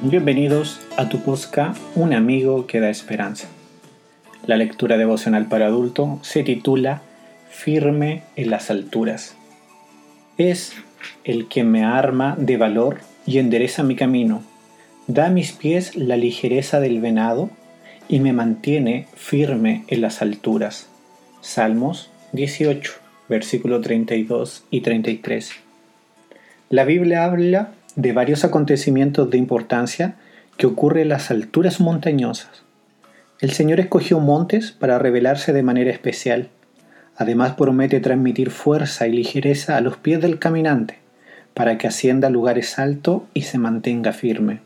Bienvenidos 0.00 0.78
a 0.96 1.08
tu 1.08 1.22
posca 1.22 1.74
Un 1.96 2.14
amigo 2.14 2.68
que 2.68 2.78
da 2.78 2.88
esperanza. 2.88 3.48
La 4.46 4.56
lectura 4.56 4.96
devocional 4.96 5.48
para 5.48 5.66
adulto 5.66 6.20
se 6.22 6.44
titula 6.44 7.02
Firme 7.50 8.22
en 8.36 8.50
las 8.50 8.70
alturas. 8.70 9.34
Es 10.36 10.74
el 11.24 11.48
que 11.48 11.64
me 11.64 11.82
arma 11.82 12.36
de 12.38 12.56
valor 12.56 13.00
y 13.26 13.38
endereza 13.38 13.82
mi 13.82 13.96
camino, 13.96 14.44
da 15.08 15.26
a 15.26 15.30
mis 15.30 15.50
pies 15.50 15.96
la 15.96 16.16
ligereza 16.16 16.78
del 16.78 17.00
venado 17.00 17.50
y 18.08 18.20
me 18.20 18.32
mantiene 18.32 19.08
firme 19.16 19.82
en 19.88 20.00
las 20.00 20.22
alturas. 20.22 20.88
Salmos 21.40 22.08
18, 22.34 22.92
versículo 23.28 23.80
32 23.80 24.64
y 24.70 24.80
33. 24.80 25.50
La 26.70 26.84
Biblia 26.84 27.24
habla 27.24 27.72
de 27.98 28.12
varios 28.12 28.44
acontecimientos 28.44 29.28
de 29.28 29.38
importancia 29.38 30.14
que 30.56 30.68
ocurren 30.68 31.02
en 31.02 31.08
las 31.08 31.32
alturas 31.32 31.80
montañosas. 31.80 32.62
El 33.40 33.50
Señor 33.50 33.80
escogió 33.80 34.20
montes 34.20 34.70
para 34.70 35.00
revelarse 35.00 35.52
de 35.52 35.64
manera 35.64 35.90
especial. 35.90 36.48
Además 37.16 37.54
promete 37.56 37.98
transmitir 37.98 38.50
fuerza 38.50 39.08
y 39.08 39.12
ligereza 39.12 39.76
a 39.76 39.80
los 39.80 39.96
pies 39.96 40.20
del 40.20 40.38
caminante, 40.38 40.98
para 41.54 41.76
que 41.76 41.88
ascienda 41.88 42.30
lugares 42.30 42.78
altos 42.78 43.22
y 43.34 43.42
se 43.42 43.58
mantenga 43.58 44.12
firme. 44.12 44.60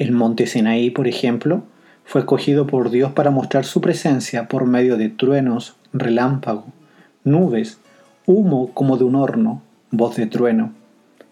El 0.00 0.10
monte 0.10 0.48
Sinaí, 0.48 0.90
por 0.90 1.06
ejemplo, 1.06 1.62
fue 2.04 2.22
escogido 2.22 2.66
por 2.66 2.90
Dios 2.90 3.12
para 3.12 3.30
mostrar 3.30 3.64
su 3.64 3.80
presencia 3.80 4.48
por 4.48 4.66
medio 4.66 4.96
de 4.96 5.08
truenos, 5.08 5.76
relámpago, 5.92 6.66
nubes, 7.22 7.78
humo 8.26 8.72
como 8.74 8.96
de 8.96 9.04
un 9.04 9.14
horno, 9.14 9.62
voz 9.92 10.16
de 10.16 10.26
trueno. 10.26 10.72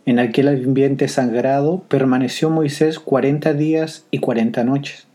En 0.05 0.19
aquel 0.19 0.49
ambiente 0.49 1.07
sagrado 1.07 1.85
permaneció 1.87 2.51
Moisés 2.51 2.99
cuarenta 2.99 3.53
días 3.53 4.05
y 4.11 4.19
cuarenta 4.19 4.65
noches. 4.65 5.07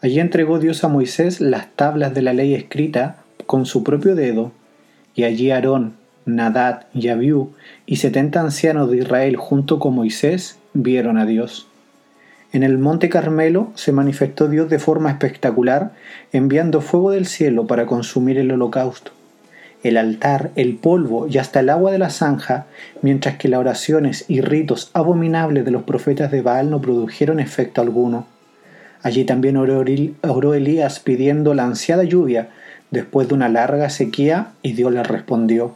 Allí 0.00 0.20
entregó 0.20 0.58
Dios 0.58 0.84
a 0.84 0.88
Moisés 0.88 1.42
las 1.42 1.68
tablas 1.76 2.14
de 2.14 2.22
la 2.22 2.32
ley 2.32 2.54
escrita 2.54 3.18
con 3.44 3.66
su 3.66 3.84
propio 3.84 4.14
dedo, 4.14 4.52
y 5.14 5.24
allí 5.24 5.50
Aarón, 5.50 5.96
Nadad 6.24 6.86
y 6.94 7.10
y 7.84 7.96
setenta 7.96 8.40
ancianos 8.40 8.90
de 8.90 8.96
Israel 8.98 9.36
junto 9.36 9.78
con 9.78 9.94
Moisés 9.94 10.58
vieron 10.72 11.18
a 11.18 11.26
Dios. 11.26 11.68
En 12.52 12.62
el 12.62 12.78
monte 12.78 13.10
Carmelo 13.10 13.70
se 13.74 13.92
manifestó 13.92 14.48
Dios 14.48 14.70
de 14.70 14.78
forma 14.78 15.10
espectacular, 15.10 15.92
enviando 16.32 16.80
fuego 16.80 17.10
del 17.10 17.26
cielo 17.26 17.66
para 17.66 17.84
consumir 17.84 18.38
el 18.38 18.50
holocausto 18.50 19.12
el 19.82 19.96
altar, 19.96 20.50
el 20.56 20.76
polvo 20.76 21.26
y 21.28 21.38
hasta 21.38 21.60
el 21.60 21.70
agua 21.70 21.92
de 21.92 21.98
la 21.98 22.10
zanja, 22.10 22.66
mientras 23.02 23.36
que 23.36 23.48
las 23.48 23.60
oraciones 23.60 24.24
y 24.28 24.40
ritos 24.40 24.90
abominables 24.94 25.64
de 25.64 25.70
los 25.70 25.84
profetas 25.84 26.30
de 26.30 26.42
Baal 26.42 26.70
no 26.70 26.80
produjeron 26.80 27.40
efecto 27.40 27.80
alguno. 27.80 28.26
Allí 29.02 29.24
también 29.24 29.56
oró, 29.56 30.54
Elías 30.54 31.00
pidiendo 31.00 31.54
la 31.54 31.64
ansiada 31.64 32.04
lluvia 32.04 32.48
después 32.90 33.28
de 33.28 33.34
una 33.34 33.48
larga 33.48 33.90
sequía 33.90 34.52
y 34.62 34.72
Dios 34.72 34.92
le 34.92 35.02
respondió. 35.02 35.74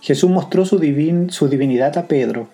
Jesús 0.00 0.30
mostró 0.30 0.64
su, 0.64 0.78
su 1.28 1.48
divinidad 1.48 1.96
a 1.98 2.08
Pedro, 2.08 2.48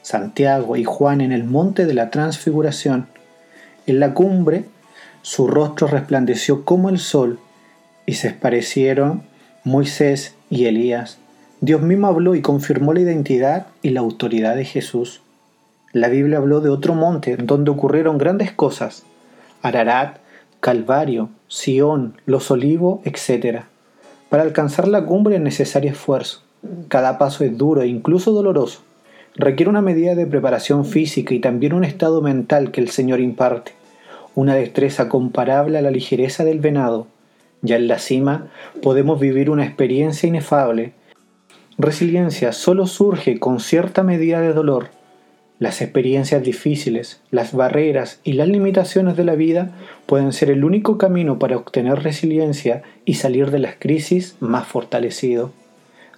Santiago 0.00 0.76
y 0.76 0.84
Juan 0.84 1.20
en 1.20 1.32
el 1.32 1.44
monte 1.44 1.84
de 1.84 1.92
la 1.92 2.10
transfiguración. 2.10 3.08
En 3.86 4.00
la 4.00 4.14
cumbre 4.14 4.64
su 5.20 5.48
rostro 5.48 5.88
resplandeció 5.88 6.64
como 6.64 6.88
el 6.88 6.98
sol 6.98 7.40
y 8.06 8.14
se 8.14 8.30
parecieron 8.30 9.22
Moisés 9.64 10.36
y 10.48 10.66
Elías. 10.66 11.18
Dios 11.60 11.82
mismo 11.82 12.06
habló 12.06 12.36
y 12.36 12.40
confirmó 12.40 12.92
la 12.92 13.00
identidad 13.00 13.66
y 13.82 13.90
la 13.90 14.00
autoridad 14.00 14.54
de 14.54 14.64
Jesús. 14.64 15.20
La 15.92 16.08
Biblia 16.08 16.38
habló 16.38 16.60
de 16.60 16.70
otro 16.70 16.94
monte 16.94 17.36
donde 17.36 17.70
ocurrieron 17.72 18.16
grandes 18.16 18.52
cosas. 18.52 19.02
Ararat, 19.62 20.18
Calvario, 20.60 21.30
Sión, 21.48 22.14
los 22.26 22.50
olivos, 22.50 23.00
etc. 23.04 23.62
Para 24.28 24.44
alcanzar 24.44 24.86
la 24.86 25.04
cumbre 25.04 25.36
es 25.36 25.42
necesario 25.42 25.90
esfuerzo. 25.90 26.42
Cada 26.88 27.18
paso 27.18 27.44
es 27.44 27.56
duro 27.58 27.82
e 27.82 27.88
incluso 27.88 28.32
doloroso. 28.32 28.82
Requiere 29.34 29.68
una 29.68 29.82
medida 29.82 30.14
de 30.14 30.26
preparación 30.26 30.84
física 30.84 31.34
y 31.34 31.40
también 31.40 31.72
un 31.72 31.84
estado 31.84 32.22
mental 32.22 32.70
que 32.70 32.80
el 32.80 32.90
Señor 32.90 33.20
imparte. 33.20 33.72
Una 34.34 34.54
destreza 34.54 35.08
comparable 35.08 35.78
a 35.78 35.82
la 35.82 35.90
ligereza 35.90 36.44
del 36.44 36.60
venado 36.60 37.06
ya 37.62 37.76
en 37.76 37.88
la 37.88 37.98
cima 37.98 38.48
podemos 38.82 39.20
vivir 39.20 39.50
una 39.50 39.64
experiencia 39.64 40.28
inefable. 40.28 40.92
Resiliencia 41.78 42.52
solo 42.52 42.86
surge 42.86 43.38
con 43.38 43.60
cierta 43.60 44.02
medida 44.02 44.40
de 44.40 44.52
dolor. 44.52 44.88
Las 45.58 45.80
experiencias 45.80 46.42
difíciles, 46.42 47.22
las 47.30 47.54
barreras 47.54 48.20
y 48.24 48.34
las 48.34 48.48
limitaciones 48.48 49.16
de 49.16 49.24
la 49.24 49.34
vida 49.34 49.70
pueden 50.04 50.32
ser 50.32 50.50
el 50.50 50.64
único 50.64 50.98
camino 50.98 51.38
para 51.38 51.56
obtener 51.56 52.02
resiliencia 52.02 52.82
y 53.06 53.14
salir 53.14 53.50
de 53.50 53.60
las 53.60 53.76
crisis 53.78 54.36
más 54.40 54.66
fortalecido. 54.66 55.52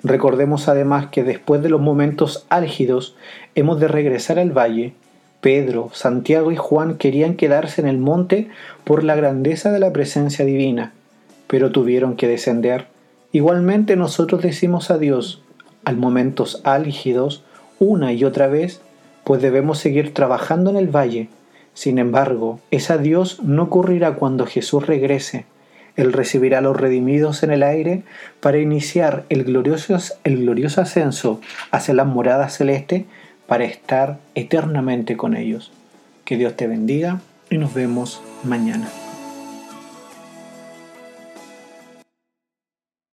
Recordemos 0.03 0.69
además 0.69 1.09
que 1.09 1.23
después 1.23 1.63
de 1.63 1.71
los 1.71 1.81
momentos 1.81 2.47
álgidos 2.49 3.17
hemos 3.55 3.79
de 3.79 3.89
regresar 3.89 4.39
al 4.41 4.57
valle. 4.57 4.95
Pedro, 5.41 5.91
Santiago 5.93 6.51
y 6.51 6.57
Juan 6.57 6.99
querían 6.99 7.35
quedarse 7.35 7.81
en 7.81 7.87
el 7.87 7.99
monte 7.99 8.49
por 8.83 9.05
la 9.05 9.15
grandeza 9.15 9.71
de 9.71 9.79
la 9.79 9.93
presencia 9.93 10.45
divina 10.45 10.93
pero 11.49 11.73
tuvieron 11.73 12.15
que 12.15 12.29
descender. 12.29 12.87
Igualmente 13.33 13.97
nosotros 13.97 14.43
decimos 14.43 14.93
adiós 14.93 15.43
al 15.85 15.97
momentos 15.97 16.61
álgidos 16.65 17.43
una 17.81 18.13
y 18.13 18.25
otra 18.25 18.47
vez, 18.47 18.81
pues 19.25 19.43
debemos 19.43 19.79
seguir 19.79 20.15
trabajando 20.15 20.71
en 20.71 20.77
el 20.77 20.95
valle. 20.95 21.29
Sin 21.75 21.99
embargo, 21.99 22.61
ese 22.71 22.93
adiós 22.93 23.41
no 23.43 23.65
ocurrirá 23.65 24.15
cuando 24.15 24.47
Jesús 24.47 24.87
regrese. 24.87 25.47
Él 25.97 26.13
recibirá 26.13 26.59
a 26.59 26.61
los 26.61 26.77
redimidos 26.77 27.43
en 27.43 27.51
el 27.51 27.63
aire 27.63 28.03
para 28.41 28.59
iniciar 28.59 29.25
el 29.29 29.45
glorioso, 29.45 29.97
el 30.25 30.39
glorioso 30.39 30.81
ascenso 30.81 31.41
hacia 31.71 31.95
la 31.95 32.05
morada 32.05 32.49
celeste 32.49 33.07
para 33.47 33.65
estar 33.65 34.19
eternamente 34.35 35.17
con 35.17 35.37
ellos. 35.37 35.73
Que 36.25 36.37
Dios 36.37 36.55
te 36.55 36.67
bendiga 36.67 37.21
y 37.51 37.59
nos 37.59 37.75
vemos 37.75 38.21
mañana. 38.45 38.89